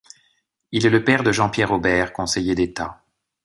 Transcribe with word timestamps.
Il 0.71 0.83
est 0.83 0.89
le 0.89 1.03
père 1.03 1.21
de 1.21 1.31
Jean-Pierre 1.31 1.71
Aubert, 1.71 2.11
conseiller 2.11 2.55
d'État. 2.55 3.03